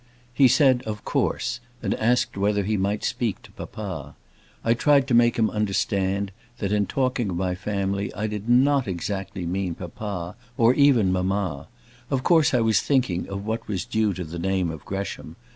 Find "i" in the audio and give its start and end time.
4.63-4.73, 8.15-8.25, 12.55-12.61